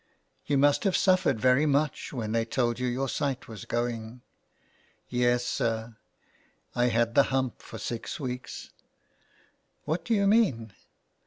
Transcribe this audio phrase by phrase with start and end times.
[0.47, 4.23] ''You must have suffered very much when they told you your sight was going?""
[5.07, 5.95] Yes, sir.
[6.73, 8.71] I had the hump for six weeks."''
[9.85, 10.73] What do you mean